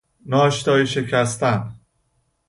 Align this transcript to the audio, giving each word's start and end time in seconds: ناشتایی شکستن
ناشتایی 0.25 0.87
شکستن 0.87 1.75